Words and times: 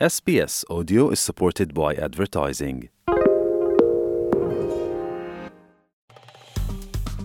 SBS 0.00 0.64
Audio 0.68 1.10
is 1.10 1.20
supported 1.20 1.72
by 1.72 1.94
advertising. 1.94 2.88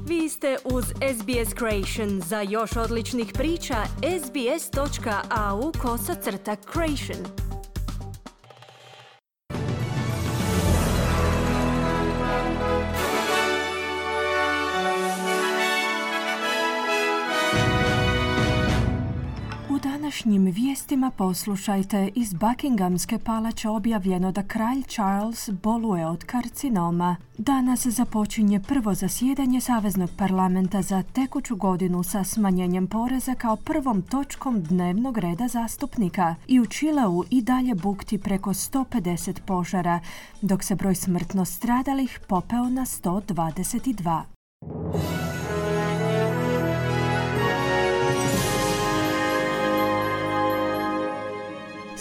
Vi 0.07 0.29
ste 0.29 0.57
uz 0.65 0.85
SBS 0.85 1.55
Creation. 1.58 2.21
Za 2.21 2.42
još 2.42 2.75
odličnih 2.77 3.32
priča, 3.33 3.75
sbs.au 4.25 5.71
kosacrta 5.82 6.55
creation. 6.74 7.25
Današnjim 20.20 20.45
vijestima 20.45 21.11
poslušajte 21.11 22.09
iz 22.15 22.33
Buckinghamske 22.33 23.19
palače 23.19 23.69
objavljeno 23.69 24.31
da 24.31 24.43
kralj 24.43 24.83
Charles 24.83 25.50
boluje 25.50 26.07
od 26.07 26.23
karcinoma. 26.23 27.15
Danas 27.37 27.87
započinje 27.87 28.59
prvo 28.59 28.93
zasjedanje 28.93 29.61
Saveznog 29.61 30.09
parlamenta 30.18 30.82
za 30.82 31.04
tekuću 31.04 31.55
godinu 31.55 32.04
sa 32.04 32.23
smanjenjem 32.23 32.88
poreza 32.88 33.36
kao 33.36 33.55
prvom 33.55 34.02
točkom 34.02 34.64
dnevnog 34.64 35.18
reda 35.18 35.48
zastupnika. 35.48 36.36
I 36.48 36.59
u 36.59 36.66
Čileu 36.66 37.23
i 37.30 37.42
dalje 37.42 37.76
bukti 37.76 38.17
preko 38.17 38.50
150 38.50 39.40
požara, 39.45 40.00
dok 40.42 40.64
se 40.64 40.76
broj 40.76 40.95
smrtno 40.95 41.45
stradalih 41.45 42.20
popeo 42.28 42.70
na 42.70 42.86
122. 42.86 45.29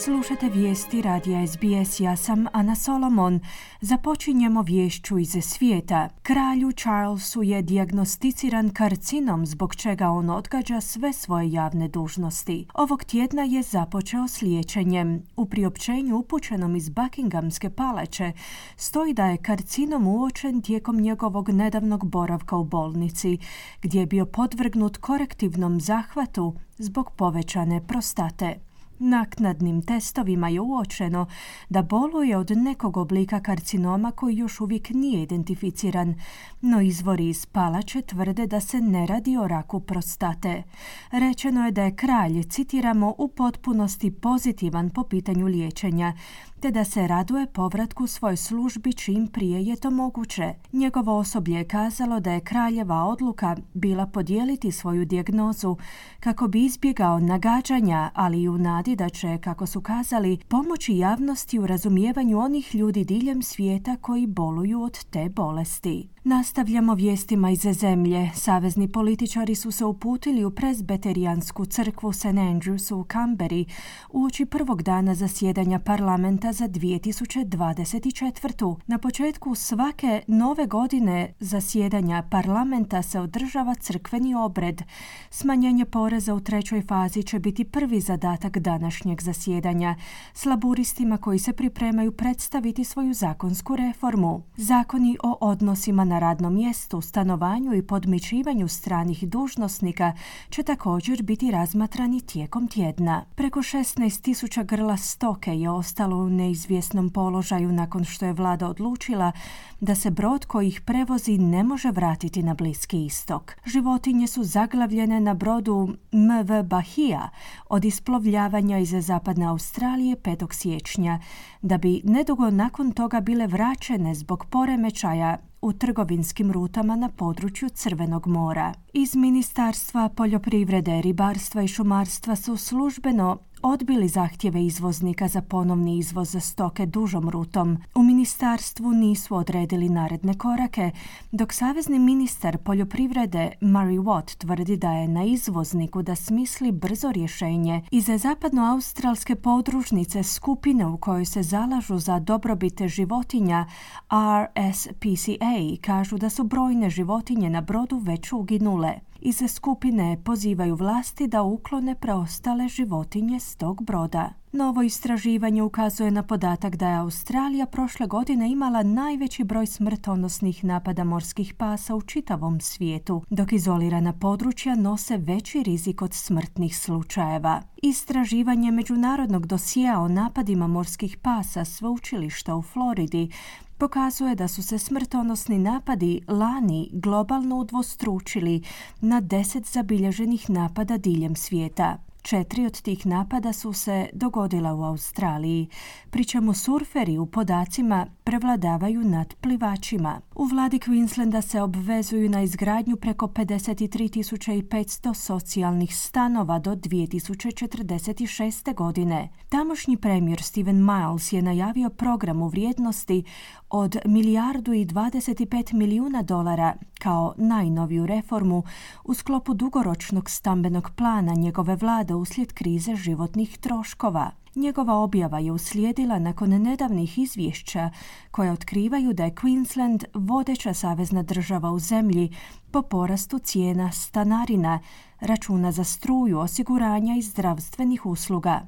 Slušate 0.08 0.48
vijesti 0.48 1.02
radija 1.02 1.46
SBS, 1.46 2.00
ja 2.00 2.16
sam 2.16 2.46
Ana 2.52 2.74
Solomon. 2.74 3.40
Započinjemo 3.80 4.62
vješću 4.62 5.18
iz 5.18 5.36
svijeta. 5.40 6.08
Kralju 6.22 6.72
Charlesu 6.72 7.42
je 7.42 7.62
dijagnosticiran 7.62 8.70
karcinom 8.70 9.46
zbog 9.46 9.74
čega 9.74 10.08
on 10.08 10.30
odgađa 10.30 10.80
sve 10.80 11.12
svoje 11.12 11.52
javne 11.52 11.88
dužnosti. 11.88 12.66
Ovog 12.74 13.04
tjedna 13.04 13.42
je 13.42 13.62
započeo 13.62 14.28
s 14.28 14.42
liječenjem. 14.42 15.22
U 15.36 15.46
priopćenju 15.46 16.16
upućenom 16.16 16.76
iz 16.76 16.88
Buckinghamske 16.88 17.70
palače 17.70 18.32
stoji 18.76 19.14
da 19.14 19.26
je 19.26 19.36
karcinom 19.36 20.06
uočen 20.06 20.62
tijekom 20.62 21.00
njegovog 21.00 21.48
nedavnog 21.48 22.06
boravka 22.06 22.56
u 22.56 22.64
bolnici, 22.64 23.38
gdje 23.82 24.00
je 24.00 24.06
bio 24.06 24.26
podvrgnut 24.26 24.96
korektivnom 24.96 25.80
zahvatu 25.80 26.54
zbog 26.78 27.10
povećane 27.16 27.86
prostate. 27.86 28.67
Naknadnim 28.98 29.82
testovima 29.82 30.48
je 30.48 30.60
uočeno 30.60 31.26
da 31.68 31.82
boluje 31.82 32.36
od 32.36 32.50
nekog 32.50 32.96
oblika 32.96 33.40
karcinoma 33.40 34.10
koji 34.10 34.36
još 34.36 34.60
uvijek 34.60 34.90
nije 34.90 35.22
identificiran, 35.22 36.14
no 36.60 36.80
izvori 36.80 37.28
iz 37.28 37.46
palače 37.46 38.02
tvrde 38.02 38.46
da 38.46 38.60
se 38.60 38.80
ne 38.80 39.06
radi 39.06 39.36
o 39.36 39.48
raku 39.48 39.80
prostate. 39.80 40.62
Rečeno 41.10 41.64
je 41.64 41.72
da 41.72 41.82
je 41.82 41.96
kralj, 41.96 42.42
citiramo, 42.42 43.14
u 43.18 43.28
potpunosti 43.28 44.10
pozitivan 44.10 44.90
po 44.90 45.04
pitanju 45.04 45.46
liječenja, 45.46 46.12
te 46.60 46.70
da 46.70 46.84
se 46.84 47.06
raduje 47.06 47.46
povratku 47.46 48.06
svoj 48.06 48.36
službi 48.36 48.92
čim 48.92 49.26
prije 49.26 49.64
je 49.64 49.76
to 49.76 49.90
moguće. 49.90 50.54
Njegovo 50.72 51.18
osoblje 51.18 51.54
je 51.54 51.64
kazalo 51.64 52.20
da 52.20 52.32
je 52.32 52.40
kraljeva 52.40 53.04
odluka 53.04 53.56
bila 53.74 54.06
podijeliti 54.06 54.72
svoju 54.72 55.04
dijagnozu 55.04 55.76
kako 56.20 56.48
bi 56.48 56.64
izbjegao 56.64 57.18
nagađanja, 57.18 58.10
ali 58.14 58.42
i 58.42 58.48
u 58.48 58.58
nadi 58.58 58.96
da 58.96 59.08
će, 59.08 59.38
kako 59.38 59.66
su 59.66 59.80
kazali, 59.80 60.38
pomoći 60.48 60.98
javnosti 60.98 61.58
u 61.58 61.66
razumijevanju 61.66 62.38
onih 62.38 62.74
ljudi 62.74 63.04
diljem 63.04 63.42
svijeta 63.42 63.96
koji 63.96 64.26
boluju 64.26 64.82
od 64.82 65.04
te 65.04 65.28
bolesti. 65.28 66.08
Nastavljamo 66.28 66.94
vijestima 66.94 67.50
iz 67.50 67.60
zemlje. 67.60 68.30
Savezni 68.34 68.88
političari 68.88 69.54
su 69.54 69.70
se 69.70 69.84
uputili 69.84 70.44
u 70.44 70.50
prezbeterijansku 70.50 71.66
crkvu 71.66 72.12
St. 72.12 72.24
Andrews 72.24 72.94
u 72.94 73.04
Kamberi 73.04 73.64
uoči 74.12 74.44
prvog 74.44 74.82
dana 74.82 75.14
zasjedanja 75.14 75.78
parlamenta 75.78 76.52
za 76.52 76.68
2024. 76.68 78.76
Na 78.86 78.98
početku 78.98 79.54
svake 79.54 80.22
nove 80.26 80.66
godine 80.66 81.32
zasjedanja 81.40 82.22
parlamenta 82.30 83.02
se 83.02 83.20
održava 83.20 83.74
crkveni 83.74 84.34
obred. 84.34 84.82
Smanjenje 85.30 85.84
poreza 85.84 86.34
u 86.34 86.40
trećoj 86.40 86.82
fazi 86.82 87.22
će 87.22 87.38
biti 87.38 87.64
prvi 87.64 88.00
zadatak 88.00 88.58
današnjeg 88.58 89.22
zasjedanja. 89.22 89.94
Slaburistima 90.32 91.16
koji 91.16 91.38
se 91.38 91.52
pripremaju 91.52 92.12
predstaviti 92.12 92.84
svoju 92.84 93.14
zakonsku 93.14 93.76
reformu. 93.76 94.42
Zakoni 94.56 95.16
o 95.22 95.38
odnosima 95.40 96.04
na 96.04 96.17
radnom 96.18 96.54
mjestu, 96.54 97.00
stanovanju 97.00 97.74
i 97.74 97.82
podmićivanju 97.82 98.68
stranih 98.68 99.28
dužnosnika 99.28 100.12
će 100.50 100.62
također 100.62 101.22
biti 101.22 101.50
razmatrani 101.50 102.20
tijekom 102.20 102.68
tjedna. 102.68 103.24
Preko 103.34 103.60
16.000 103.60 104.64
grla 104.64 104.96
stoke 104.96 105.54
je 105.54 105.70
ostalo 105.70 106.16
u 106.16 106.28
neizvjesnom 106.28 107.10
položaju 107.10 107.72
nakon 107.72 108.04
što 108.04 108.26
je 108.26 108.32
vlada 108.32 108.68
odlučila 108.68 109.32
da 109.80 109.94
se 109.94 110.10
brod 110.10 110.44
koji 110.44 110.68
ih 110.68 110.80
prevozi 110.80 111.38
ne 111.38 111.64
može 111.64 111.90
vratiti 111.90 112.42
na 112.42 112.54
Bliski 112.54 113.04
istok. 113.04 113.56
Životinje 113.66 114.26
su 114.26 114.44
zaglavljene 114.44 115.20
na 115.20 115.34
brodu 115.34 115.88
MV 116.12 116.62
Bahia 116.64 117.28
od 117.68 117.84
isplovljavanja 117.84 118.78
iz 118.78 118.94
zapadne 119.00 119.46
Australije 119.46 120.16
5. 120.16 120.54
siječnja, 120.54 121.20
da 121.62 121.78
bi 121.78 122.00
nedugo 122.04 122.50
nakon 122.50 122.92
toga 122.92 123.20
bile 123.20 123.46
vraćene 123.46 124.14
zbog 124.14 124.44
poremećaja 124.50 125.36
u 125.62 125.72
trgovinskim 125.72 126.52
rutama 126.52 126.96
na 126.96 127.08
području 127.08 127.68
Crvenog 127.68 128.26
mora. 128.26 128.74
Iz 128.92 129.16
Ministarstva 129.16 130.08
poljoprivrede, 130.08 131.02
ribarstva 131.02 131.62
i 131.62 131.68
šumarstva 131.68 132.36
su 132.36 132.56
službeno 132.56 133.38
odbili 133.62 134.08
zahtjeve 134.08 134.64
izvoznika 134.64 135.28
za 135.28 135.42
ponovni 135.42 135.98
izvoz 135.98 136.36
stoke 136.40 136.86
dužom 136.86 137.30
rutom. 137.30 137.78
U 137.94 138.02
ministarstvu 138.02 138.92
nisu 138.92 139.34
odredili 139.34 139.88
naredne 139.88 140.34
korake, 140.34 140.90
dok 141.32 141.52
savezni 141.52 141.98
ministar 141.98 142.58
poljoprivrede 142.58 143.50
Murray 143.60 144.02
Watt 144.02 144.36
tvrdi 144.36 144.76
da 144.76 144.92
je 144.92 145.08
na 145.08 145.24
izvozniku 145.24 146.02
da 146.02 146.14
smisli 146.14 146.72
brzo 146.72 147.12
rješenje 147.12 147.82
i 147.90 148.00
za 148.00 148.18
zapadnoaustralske 148.18 149.34
podružnice 149.34 150.22
skupine 150.22 150.86
u 150.86 150.96
kojoj 150.96 151.24
se 151.24 151.42
zalažu 151.42 151.98
za 151.98 152.18
dobrobite 152.18 152.88
životinja 152.88 153.66
RSPCA 154.12 155.76
kažu 155.80 156.18
da 156.18 156.30
su 156.30 156.44
brojne 156.44 156.90
životinje 156.90 157.50
na 157.50 157.60
brodu 157.60 157.98
već 157.98 158.32
uginule. 158.32 159.07
Iz 159.20 159.42
skupine 159.48 160.22
pozivaju 160.24 160.74
vlasti 160.74 161.26
da 161.26 161.42
uklone 161.42 161.94
preostale 161.94 162.68
životinje 162.68 163.40
s 163.40 163.56
tog 163.56 163.82
broda. 163.82 164.30
Novo 164.52 164.82
istraživanje 164.82 165.62
ukazuje 165.62 166.10
na 166.10 166.22
podatak 166.22 166.76
da 166.76 166.88
je 166.88 166.96
Australija 166.96 167.66
prošle 167.66 168.06
godine 168.06 168.50
imala 168.50 168.82
najveći 168.82 169.44
broj 169.44 169.66
smrtonosnih 169.66 170.64
napada 170.64 171.04
morskih 171.04 171.54
pasa 171.54 171.94
u 171.94 172.02
čitavom 172.02 172.60
svijetu, 172.60 173.22
dok 173.30 173.52
izolirana 173.52 174.12
područja 174.12 174.74
nose 174.74 175.16
veći 175.16 175.62
rizik 175.62 176.02
od 176.02 176.14
smrtnih 176.14 176.78
slučajeva. 176.78 177.62
Istraživanje 177.82 178.70
međunarodnog 178.70 179.46
dosija 179.46 180.00
o 180.00 180.08
napadima 180.08 180.66
morskih 180.66 181.16
pasa 181.16 181.64
sveučilišta 181.64 182.56
u 182.56 182.62
Floridi 182.62 183.30
pokazuje 183.78 184.34
da 184.34 184.48
su 184.48 184.62
se 184.62 184.78
smrtonosni 184.78 185.58
napadi 185.58 186.20
lani 186.28 186.90
globalno 186.92 187.56
udvostručili 187.56 188.62
na 189.00 189.20
deset 189.20 189.66
zabilježenih 189.66 190.50
napada 190.50 190.96
diljem 190.96 191.36
svijeta. 191.36 191.98
Četiri 192.22 192.66
od 192.66 192.82
tih 192.82 193.06
napada 193.06 193.52
su 193.52 193.72
se 193.72 194.06
dogodila 194.12 194.74
u 194.74 194.82
Australiji, 194.82 195.68
pri 196.10 196.24
čemu 196.24 196.54
surferi 196.54 197.18
u 197.18 197.26
podacima 197.26 198.06
prevladavaju 198.24 199.04
nad 199.04 199.34
plivačima. 199.34 200.20
U 200.34 200.44
vladi 200.44 200.78
Queenslanda 200.78 201.42
se 201.42 201.62
obvezuju 201.62 202.28
na 202.30 202.42
izgradnju 202.42 202.96
preko 202.96 203.26
53.500 203.26 205.14
socijalnih 205.14 205.96
stanova 205.96 206.58
do 206.58 206.76
2046. 206.76 208.74
godine. 208.74 209.28
Tamošnji 209.48 209.96
premijer 209.96 210.42
Steven 210.42 210.84
Miles 210.84 211.32
je 211.32 211.42
najavio 211.42 211.90
program 211.90 212.42
u 212.42 212.48
vrijednosti 212.48 213.24
od 213.70 213.96
milijardu 214.04 214.72
i 214.72 214.86
25 214.86 215.72
milijuna 215.72 216.22
dolara 216.22 216.74
kao 216.98 217.34
najnoviju 217.36 218.06
reformu 218.06 218.62
u 219.04 219.14
sklopu 219.14 219.54
dugoročnog 219.54 220.30
stambenog 220.30 220.90
plana 220.96 221.34
njegove 221.34 221.76
vlade 221.76 222.14
uslijed 222.14 222.52
krize 222.52 222.96
životnih 222.96 223.58
troškova. 223.58 224.30
Njegova 224.54 224.94
objava 224.94 225.38
je 225.38 225.52
uslijedila 225.52 226.18
nakon 226.18 226.50
nedavnih 226.50 227.18
izvješća 227.18 227.90
koja 228.30 228.52
otkrivaju 228.52 229.12
da 229.12 229.24
je 229.24 229.34
Queensland 229.34 230.04
vodeća 230.14 230.74
savezna 230.74 231.22
država 231.22 231.70
u 231.70 231.78
zemlji 231.78 232.34
po 232.70 232.82
porastu 232.82 233.38
cijena 233.38 233.92
stanarina 233.92 234.80
računa 235.20 235.72
za 235.72 235.84
struju, 235.84 236.38
osiguranja 236.38 237.16
i 237.16 237.22
zdravstvenih 237.22 238.06
usluga. 238.06 238.60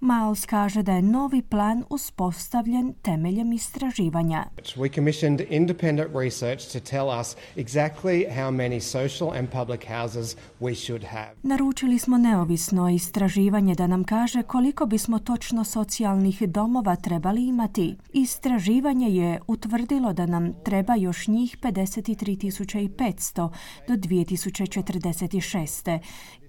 Miles 0.00 0.46
kaže 0.46 0.82
da 0.82 0.92
je 0.92 1.02
novi 1.02 1.42
plan 1.42 1.84
uspostavljen 1.90 2.94
temeljem 3.02 3.52
istraživanja. 3.52 4.44
We 4.76 4.94
commissioned 4.94 5.40
independent 5.50 6.10
research 6.14 6.72
to 6.72 6.80
tell 6.80 7.20
us 7.20 7.36
exactly 7.56 8.36
how 8.36 8.50
many 8.50 8.80
social 8.80 9.38
and 9.38 9.48
public 9.48 9.84
houses 9.88 10.36
we 10.60 10.84
should 10.84 11.04
have. 11.04 11.30
Naručili 11.42 11.98
smo 11.98 12.18
neovisno 12.18 12.88
istraživanje 12.88 13.74
da 13.74 13.86
nam 13.86 14.04
kaže 14.04 14.42
koliko 14.42 14.86
bismo 14.86 15.18
točno 15.18 15.64
socijalnih 15.64 16.42
domova 16.42 16.96
trebali 16.96 17.46
imati. 17.46 17.96
Istraživanje 18.12 19.08
je 19.08 19.40
utvrdilo 19.46 20.12
da 20.12 20.26
nam 20.26 20.52
treba 20.64 20.94
još 20.94 21.28
njih 21.28 21.58
53.500 21.62 23.50
do 23.88 23.94
2046. 23.94 25.93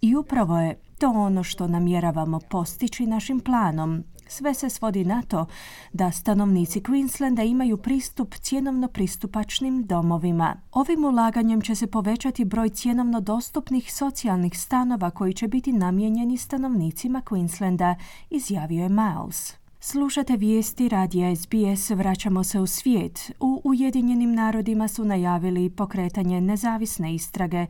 I 0.02 0.16
upravo 0.16 0.60
je 0.60 0.76
to 1.00 1.10
ono 1.10 1.44
što 1.44 1.68
namjeravamo 1.68 2.40
postići 2.50 3.06
našim 3.06 3.40
planom. 3.40 4.04
Sve 4.28 4.54
se 4.54 4.70
svodi 4.70 5.06
na 5.06 5.22
to 5.22 5.46
da 5.94 6.12
stanovnici 6.12 6.82
Queenslanda 6.82 7.44
imaju 7.44 7.78
pristup 7.78 8.36
cjenovno 8.36 8.88
pristupačnim 8.88 9.84
domovima. 9.86 10.56
Ovim 10.72 11.06
ulaganjem 11.06 11.62
će 11.62 11.76
se 11.76 11.88
povećati 11.88 12.46
broj 12.46 12.70
cjenovno 12.70 13.22
dostupnih 13.22 13.94
socijalnih 13.94 14.60
stanova 14.60 15.12
koji 15.12 15.34
će 15.34 15.48
biti 15.48 15.72
namijenjeni 15.72 16.38
stanovnicima 16.38 17.22
Queenslanda, 17.22 17.96
izjavio 18.30 18.84
je 18.84 18.90
Miles. 18.90 19.65
Slušate 19.88 20.38
vijesti 20.38 20.90
radija 20.90 21.36
SBS, 21.36 21.90
vraćamo 21.90 22.44
se 22.44 22.60
u 22.60 22.68
svijet. 22.68 23.32
U 23.40 23.62
Ujedinjenim 23.64 24.34
narodima 24.34 24.88
su 24.88 25.06
najavili 25.06 25.70
pokretanje 25.70 26.42
nezavisne 26.42 27.16
istrage 27.16 27.66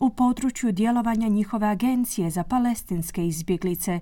u 0.00 0.10
području 0.10 0.72
djelovanja 0.72 1.28
njihove 1.28 1.66
agencije 1.66 2.30
za 2.30 2.42
palestinske 2.42 3.26
izbjeglice, 3.26 4.00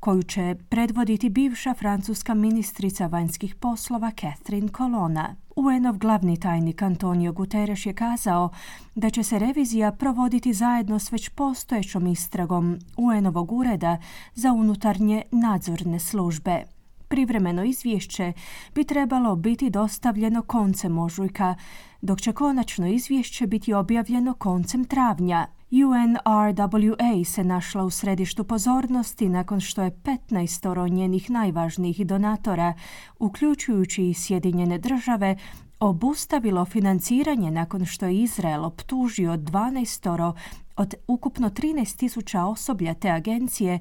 koju 0.00 0.22
će 0.22 0.56
predvoditi 0.68 1.30
bivša 1.30 1.74
francuska 1.74 2.34
ministrica 2.34 3.06
vanjskih 3.06 3.54
poslova 3.54 4.10
Catherine 4.10 4.68
Colonna. 4.76 5.34
UN-ov 5.56 5.98
glavni 5.98 6.40
tajnik 6.40 6.82
Antonio 6.82 7.32
Guterres 7.32 7.86
je 7.86 7.94
kazao 7.94 8.50
da 8.94 9.10
će 9.10 9.22
se 9.22 9.38
revizija 9.38 9.92
provoditi 9.92 10.52
zajedno 10.52 10.98
s 10.98 11.12
već 11.12 11.28
postojećom 11.28 12.06
istragom 12.06 12.78
UN-ovog 12.96 13.52
ureda 13.52 13.98
za 14.34 14.52
unutarnje 14.52 15.22
nadzorne 15.30 15.98
službe. 15.98 16.75
Privremeno 17.08 17.64
izvješće 17.64 18.32
bi 18.74 18.84
trebalo 18.84 19.36
biti 19.36 19.70
dostavljeno 19.70 20.42
koncem 20.42 20.98
ožujka, 20.98 21.54
dok 22.02 22.20
će 22.20 22.32
konačno 22.32 22.86
izvješće 22.86 23.46
biti 23.46 23.72
objavljeno 23.72 24.34
koncem 24.34 24.84
travnja. 24.84 25.46
UNRWA 25.70 27.24
se 27.24 27.44
našla 27.44 27.84
u 27.84 27.90
središtu 27.90 28.44
pozornosti 28.44 29.28
nakon 29.28 29.60
što 29.60 29.82
je 29.82 29.90
15 29.90 30.90
njenih 30.90 31.30
najvažnijih 31.30 32.06
donatora, 32.06 32.74
uključujući 33.18 34.08
i 34.08 34.14
Sjedinjene 34.14 34.78
države, 34.78 35.36
obustavilo 35.80 36.64
financiranje 36.64 37.50
nakon 37.50 37.84
što 37.84 38.06
je 38.06 38.22
Izrael 38.22 38.64
optužio 38.64 39.36
12 39.36 40.32
od 40.76 40.94
ukupno 41.06 41.50
13.000 41.50 42.40
osoblja 42.40 42.94
te 42.94 43.10
agencije 43.10 43.80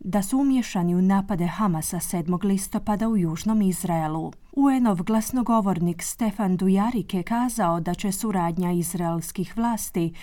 da 0.00 0.22
su 0.22 0.38
umješani 0.38 0.94
u 0.94 1.02
napade 1.02 1.46
Hamasa 1.46 1.96
7. 1.96 2.44
listopada 2.44 3.08
u 3.08 3.16
Južnom 3.16 3.62
Izraelu. 3.62 4.32
UN-ov 4.52 5.02
glasnogovornik 5.02 6.02
Stefan 6.02 6.56
Dujarik 6.56 7.14
je 7.14 7.22
kazao 7.22 7.80
da 7.80 7.94
će 7.94 8.12
suradnja 8.12 8.72
izraelskih 8.72 9.56
vlasti 9.56 10.14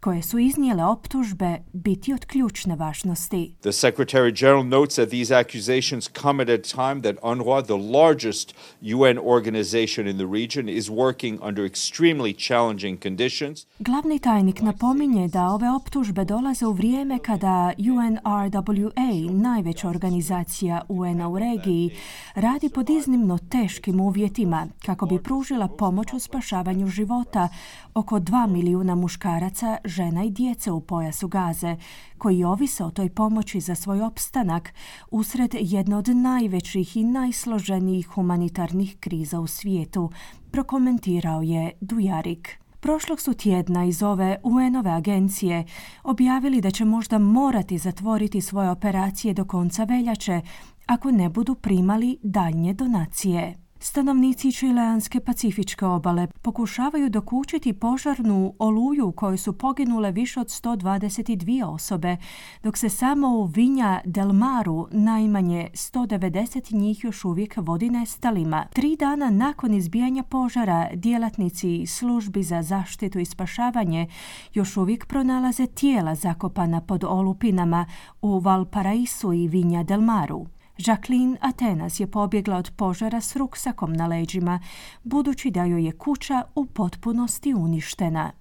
koje 0.00 0.22
su 0.22 0.38
iznijele 0.38 0.84
optužbe 0.84 1.58
biti 1.72 2.12
od 2.12 2.24
ključne 2.24 2.76
važnosti. 2.76 3.54
The 3.60 3.72
Secretary 3.72 4.40
General 4.40 4.66
notes 4.66 4.96
that 4.96 5.08
these 5.08 5.34
accusations 5.34 6.10
come 6.22 6.42
at 6.42 6.48
a 6.48 6.58
time 6.58 7.02
that 7.02 7.16
UNRWA, 7.22 7.62
the 7.64 7.98
largest 7.98 8.54
UN 8.82 9.18
organization 9.18 10.08
in 10.08 10.16
the 10.16 10.26
region, 10.32 10.68
is 10.68 10.90
working 10.90 11.38
under 11.48 11.64
extremely 11.64 12.34
challenging 12.48 13.02
conditions. 13.02 13.66
Glavni 13.78 14.18
tajnik 14.18 14.60
napominje 14.60 15.28
da 15.28 15.46
ove 15.46 15.70
optužbe 15.70 16.24
dolaze 16.24 16.66
u 16.66 16.72
vrijeme 16.72 17.18
kada 17.18 17.72
UNRWA, 17.78 19.30
najveća 19.30 19.88
organizacija 19.88 20.82
UN 20.88 21.22
u 21.22 21.38
regiji, 21.38 21.90
radi 22.34 22.68
pod 22.68 22.90
iznimno 22.90 23.38
teškim 23.38 24.00
uvjetima 24.00 24.66
kako 24.86 25.06
bi 25.06 25.22
pružila 25.22 25.68
pomoć 25.68 26.12
u 26.12 26.18
spašavanju 26.18 26.86
života 26.86 27.48
oko 27.94 28.16
2 28.20 28.46
milijuna 28.46 28.94
muškaraca, 28.94 29.76
žena 29.86 30.24
i 30.24 30.30
djece 30.30 30.72
u 30.72 30.80
pojasu 30.80 31.28
gaze, 31.28 31.76
koji 32.18 32.44
ovise 32.44 32.84
o 32.84 32.90
toj 32.90 33.08
pomoći 33.08 33.60
za 33.60 33.74
svoj 33.74 34.02
opstanak 34.02 34.74
usred 35.10 35.54
jedne 35.60 35.96
od 35.96 36.08
najvećih 36.08 36.96
i 36.96 37.04
najsloženijih 37.04 38.06
humanitarnih 38.06 38.96
kriza 39.00 39.40
u 39.40 39.46
svijetu, 39.46 40.10
prokomentirao 40.50 41.42
je 41.42 41.72
Dujarik. 41.80 42.58
Prošlog 42.80 43.20
su 43.20 43.34
tjedna 43.34 43.84
iz 43.84 44.02
ove 44.02 44.36
UN-ove 44.42 44.90
agencije 44.90 45.64
objavili 46.04 46.60
da 46.60 46.70
će 46.70 46.84
možda 46.84 47.18
morati 47.18 47.78
zatvoriti 47.78 48.40
svoje 48.40 48.70
operacije 48.70 49.34
do 49.34 49.44
konca 49.44 49.84
veljače 49.84 50.40
ako 50.86 51.10
ne 51.10 51.28
budu 51.28 51.54
primali 51.54 52.18
daljnje 52.22 52.74
donacije. 52.74 53.65
Stanovnici 53.78 54.52
čileanske 54.52 55.20
pacifičke 55.20 55.86
obale 55.86 56.26
pokušavaju 56.42 57.10
dokučiti 57.10 57.72
požarnu 57.72 58.54
oluju 58.58 59.12
u 59.32 59.36
su 59.36 59.52
poginule 59.52 60.12
više 60.12 60.40
od 60.40 60.46
122 60.46 61.64
osobe, 61.64 62.16
dok 62.62 62.76
se 62.76 62.88
samo 62.88 63.28
u 63.28 63.44
Vinja 63.44 64.00
del 64.04 64.32
Maru 64.32 64.88
najmanje 64.90 65.68
190 65.72 66.72
njih 66.72 67.04
još 67.04 67.24
uvijek 67.24 67.54
vodi 67.56 67.90
nestalima. 67.90 68.66
Tri 68.72 68.96
dana 68.96 69.30
nakon 69.30 69.74
izbijanja 69.74 70.22
požara, 70.22 70.88
djelatnici 70.94 71.86
službi 71.86 72.42
za 72.42 72.62
zaštitu 72.62 73.18
i 73.18 73.24
spašavanje 73.24 74.08
još 74.54 74.76
uvijek 74.76 75.06
pronalaze 75.06 75.66
tijela 75.66 76.14
zakopana 76.14 76.80
pod 76.80 77.04
olupinama 77.04 77.86
u 78.22 78.38
Valparaisu 78.38 79.32
i 79.32 79.48
Vinja 79.48 79.82
del 79.82 80.00
Maru. 80.00 80.46
Jacqueline 80.78 81.36
Atenas 81.40 82.00
je 82.00 82.06
pobjegla 82.06 82.56
od 82.56 82.70
požara 82.76 83.20
s 83.20 83.36
ruksakom 83.36 83.92
na 83.92 84.06
leđima, 84.06 84.60
budući 85.02 85.50
da 85.50 85.64
joj 85.64 85.84
je 85.84 85.92
kuća 85.92 86.42
u 86.54 86.66
potpunosti 86.66 87.54
uništena. 87.54 88.32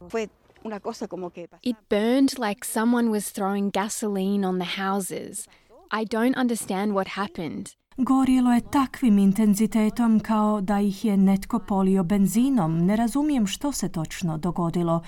It 1.61 1.77
burned 1.89 2.39
like 2.47 2.67
someone 2.67 3.09
was 3.09 3.39
throwing 3.39 3.71
gasoline 3.71 4.47
on 4.47 4.59
the 4.59 4.81
houses. 4.81 5.47
I 5.91 6.05
don't 6.05 6.41
understand 6.41 6.91
what 6.91 7.07
happened. 7.07 7.69
Gorilo 7.97 8.51
je 8.53 8.61
takvim 8.71 9.17
intenzitetom 9.17 10.19
kao 10.19 10.61
da 10.61 10.79
ih 10.79 11.05
je 11.05 11.17
netko 11.17 11.59
polio 11.59 12.03
benzinom. 12.03 12.85
Ne 12.85 12.95
razumijem 12.95 13.47
što 13.47 13.71
se 13.71 13.91
točno 13.91 14.37
dogodilo. 14.37 15.01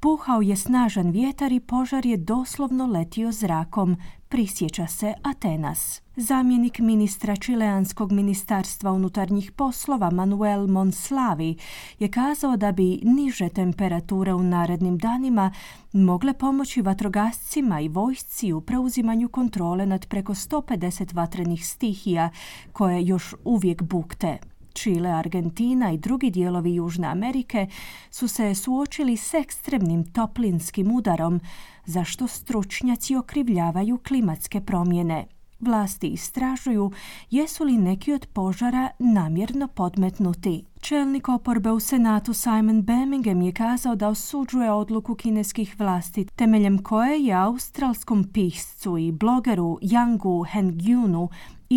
Puhao 0.00 0.40
je 0.40 0.56
snažan 0.56 1.10
vjetar 1.10 1.52
i 1.52 1.60
požar 1.60 2.06
je 2.06 2.16
doslovno 2.16 2.86
letio 2.86 3.32
zrakom, 3.32 3.96
prisjeća 4.32 4.86
se 4.86 5.14
Atenas. 5.22 6.02
Zamjenik 6.16 6.78
ministra 6.78 7.36
Čileanskog 7.36 8.12
ministarstva 8.12 8.92
unutarnjih 8.92 9.52
poslova 9.52 10.10
Manuel 10.10 10.66
Monslavi 10.66 11.56
je 11.98 12.10
kazao 12.10 12.56
da 12.56 12.72
bi 12.72 13.00
niže 13.02 13.48
temperature 13.48 14.34
u 14.34 14.42
narednim 14.42 14.98
danima 14.98 15.52
mogle 15.92 16.34
pomoći 16.34 16.82
vatrogascima 16.82 17.80
i 17.80 17.88
vojsci 17.88 18.52
u 18.52 18.60
preuzimanju 18.60 19.28
kontrole 19.28 19.86
nad 19.86 20.06
preko 20.06 20.34
150 20.34 21.14
vatrenih 21.14 21.66
stihija 21.66 22.30
koje 22.72 23.06
još 23.06 23.34
uvijek 23.44 23.82
bukte. 23.82 24.51
Čile, 24.72 25.10
Argentina 25.10 25.92
i 25.92 25.98
drugi 25.98 26.30
dijelovi 26.30 26.74
Južne 26.74 27.08
Amerike 27.08 27.66
su 28.10 28.28
se 28.28 28.54
suočili 28.54 29.16
s 29.16 29.34
ekstremnim 29.34 30.12
toplinskim 30.12 30.92
udarom, 30.92 31.40
za 31.86 32.04
što 32.04 32.26
stručnjaci 32.26 33.16
okrivljavaju 33.16 33.98
klimatske 33.98 34.60
promjene. 34.60 35.26
Vlasti 35.62 36.08
istražuju 36.08 36.92
jesu 37.30 37.64
li 37.64 37.78
neki 37.78 38.12
od 38.12 38.26
požara 38.26 38.90
namjerno 38.98 39.68
podmetnuti. 39.68 40.64
Čelnik 40.80 41.28
oporbe 41.28 41.70
u 41.70 41.80
Senatu 41.80 42.32
Simon 42.32 42.82
Birmingham 42.82 43.42
je 43.42 43.52
kazao 43.52 43.94
da 43.94 44.08
osuđuje 44.08 44.72
odluku 44.72 45.14
kineskih 45.14 45.76
vlasti 45.78 46.24
temeljem 46.24 46.82
koje 46.82 47.24
je 47.24 47.34
australskom 47.34 48.24
piscu 48.32 48.98
i 48.98 49.12
blogeru 49.12 49.78
Yangu 49.82 50.46
Hengyunu 50.52 51.28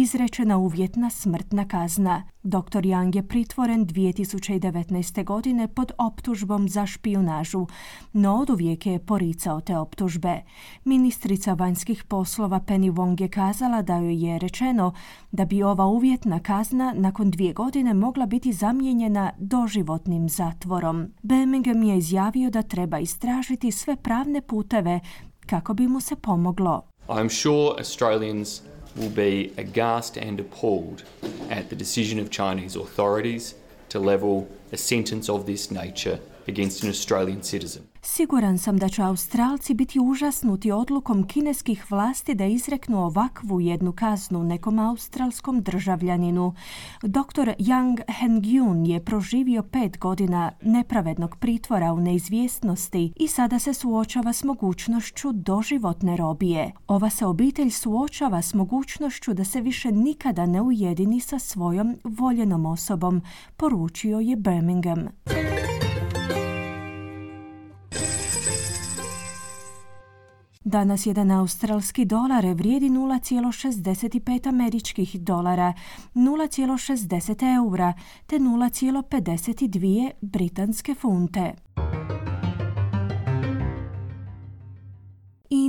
izrečena 0.01 0.57
uvjetna 0.57 1.09
smrtna 1.09 1.67
kazna. 1.67 2.23
Dr. 2.43 2.81
Yang 2.83 3.15
je 3.15 3.27
pritvoren 3.27 3.85
2019. 3.85 5.23
godine 5.23 5.67
pod 5.67 5.91
optužbom 5.97 6.69
za 6.69 6.85
špijunažu, 6.85 7.67
no 8.13 8.35
oduvijek 8.35 8.85
je 8.85 8.99
poricao 8.99 9.61
te 9.61 9.77
optužbe. 9.77 10.41
Ministrica 10.83 11.53
vanjskih 11.53 12.03
poslova 12.03 12.59
Penny 12.59 12.91
Wong 12.91 13.21
je 13.21 13.27
kazala 13.29 13.81
da 13.81 13.95
joj 13.95 14.25
je 14.25 14.39
rečeno 14.39 14.93
da 15.31 15.45
bi 15.45 15.63
ova 15.63 15.85
uvjetna 15.85 16.39
kazna 16.39 16.93
nakon 16.97 17.31
dvije 17.31 17.53
godine 17.53 17.93
mogla 17.93 18.25
biti 18.25 18.53
zamijenjena 18.53 19.31
doživotnim 19.37 20.29
zatvorom. 20.29 21.07
Birmingham 21.21 21.83
je 21.83 21.97
izjavio 21.97 22.49
da 22.49 22.61
treba 22.61 22.99
istražiti 22.99 23.71
sve 23.71 23.95
pravne 23.95 24.41
puteve 24.41 24.99
kako 25.45 25.73
bi 25.73 25.87
mu 25.87 25.99
se 25.99 26.15
pomoglo. 26.15 26.81
I'm 27.07 27.29
sure 27.29 27.77
Australians 27.77 28.61
will 28.95 29.09
be 29.09 29.53
aghast 29.57 30.17
and 30.17 30.39
appalled 30.39 31.03
at 31.49 31.69
the 31.69 31.75
decision 31.75 32.19
of 32.19 32.29
Chinese 32.29 32.75
authorities 32.75 33.55
to 33.89 33.99
level 33.99 34.49
a 34.71 34.77
sentence 34.77 35.29
of 35.29 35.45
this 35.45 35.69
nature 35.69 36.19
against 36.47 36.83
an 36.83 36.89
Australian 36.89 37.41
citizen. 37.41 37.83
Siguran 38.07 38.57
sam 38.57 38.77
da 38.77 38.89
će 38.89 39.01
Australci 39.01 39.73
biti 39.73 39.99
užasnuti 39.99 40.71
odlukom 40.71 41.27
kineskih 41.27 41.91
vlasti 41.91 42.35
da 42.35 42.45
izreknu 42.45 43.05
ovakvu 43.05 43.61
jednu 43.61 43.91
kaznu 43.91 44.43
nekom 44.43 44.79
australskom 44.79 45.61
državljaninu. 45.61 46.53
Dr. 47.01 47.49
Yang 47.59 48.01
Hengyun 48.19 48.85
je 48.85 49.05
proživio 49.05 49.63
pet 49.63 49.97
godina 49.99 50.51
nepravednog 50.61 51.35
pritvora 51.35 51.93
u 51.93 51.99
neizvjesnosti 51.99 53.13
i 53.15 53.27
sada 53.27 53.59
se 53.59 53.73
suočava 53.73 54.33
s 54.33 54.43
mogućnošću 54.43 55.31
doživotne 55.31 56.17
robije. 56.17 56.71
Ova 56.87 57.09
se 57.09 57.25
obitelj 57.25 57.69
suočava 57.69 58.41
s 58.41 58.53
mogućnošću 58.53 59.33
da 59.33 59.43
se 59.43 59.61
više 59.61 59.91
nikada 59.91 60.45
ne 60.45 60.61
ujedini 60.61 61.19
sa 61.19 61.39
svojom 61.39 61.97
voljenom 62.03 62.65
osobom, 62.65 63.21
poručio 63.57 64.19
je 64.19 64.35
Birmingham. 64.35 65.07
Danas 70.67 71.05
jedan 71.05 71.31
australski 71.31 72.05
dolar 72.05 72.45
vrijedi 72.45 72.89
0,65 72.89 74.49
američkih 74.49 75.21
dolara, 75.21 75.73
0,60 76.15 77.55
eura 77.55 77.93
te 78.27 78.35
0,52 78.35 80.11
britanske 80.21 80.95
funte. 80.95 81.53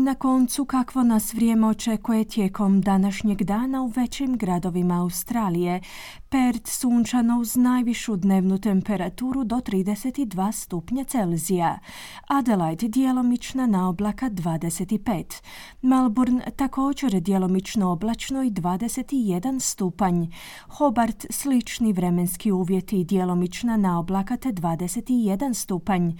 Na 0.06 0.14
koncu 0.14 0.64
kakvo 0.64 1.02
nas 1.02 1.34
vrijeme 1.34 1.66
očekuje 1.66 2.24
tijekom 2.24 2.80
današnjeg 2.80 3.42
dana 3.42 3.82
u 3.82 3.86
većim 3.86 4.36
gradovima 4.36 5.00
Australije. 5.00 5.80
Perth 6.28 6.70
sunčano 6.70 7.38
uz 7.38 7.56
najvišu 7.56 8.16
dnevnu 8.16 8.58
temperaturu 8.58 9.44
do 9.44 9.56
32 9.56 10.52
stupnja 10.52 11.04
Celzija. 11.04 11.78
Adelaide 12.26 12.88
djelomična 12.88 13.66
na 13.66 13.88
oblaka 13.88 14.30
25. 14.30 15.42
Melbourne 15.82 16.44
također 16.56 17.20
djelomično 17.20 17.90
oblačno 17.90 18.42
i 18.42 18.50
21 18.50 19.60
stupanj. 19.60 20.26
Hobart 20.68 21.26
slični 21.30 21.92
vremenski 21.92 22.52
uvjeti 22.52 23.04
djelomična 23.04 23.76
na 23.76 23.98
oblaka 23.98 24.36
te 24.36 24.48
21 24.48 25.54
stupanj. 25.54 26.10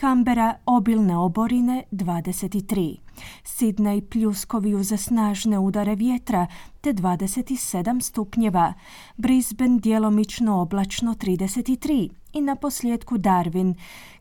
Canberra 0.00 0.54
obilne 0.66 1.16
oborine 1.16 1.82
23. 1.92 3.03
Sidney 3.44 4.00
pljuskovi 4.00 4.74
uz 4.74 4.92
snažne 4.96 5.58
udare 5.58 5.94
vjetra 5.94 6.46
te 6.80 6.92
27 6.92 8.00
stupnjeva. 8.00 8.74
Brisbane 9.16 9.78
djelomično 9.80 10.60
oblačno 10.60 11.14
33 11.14 12.10
i 12.32 12.40
na 12.40 12.56
posljedku 12.56 13.18
Darwin, 13.18 13.74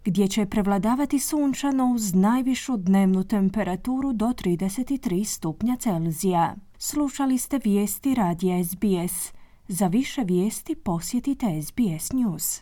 gdje 0.05 0.27
će 0.27 0.45
prevladavati 0.45 1.19
sunčano 1.19 1.91
uz 1.91 2.13
najvišu 2.13 2.77
dnevnu 2.77 3.23
temperaturu 3.23 4.13
do 4.13 4.25
33 4.25 5.23
stupnja 5.23 5.75
Celzija. 5.75 6.55
Slušali 6.77 7.37
ste 7.37 7.59
vijesti 7.63 8.15
radija 8.15 8.63
SBS. 8.63 9.33
Za 9.67 9.87
više 9.87 10.21
vijesti 10.23 10.75
posjetite 10.75 11.61
SBS 11.61 12.11
News. 12.11 12.61